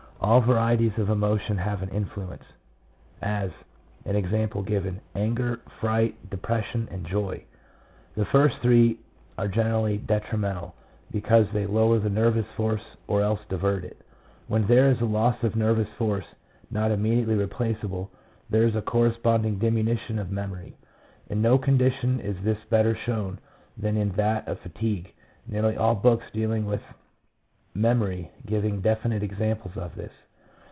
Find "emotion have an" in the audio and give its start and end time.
1.09-1.89